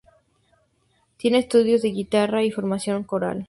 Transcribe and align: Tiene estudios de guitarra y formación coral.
Tiene 1.17 1.37
estudios 1.37 1.83
de 1.83 1.89
guitarra 1.91 2.41
y 2.41 2.49
formación 2.49 3.03
coral. 3.03 3.39